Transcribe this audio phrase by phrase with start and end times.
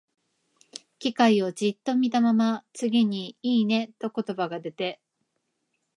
[0.97, 4.99] 機械をじっと見たまま、次に、「いいね」と言葉が出て、